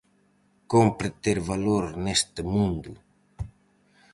Cómpre 0.71 1.09
ter 1.23 1.37
valor 1.51 1.85
neste 2.05 2.41
mundo! 2.53 2.91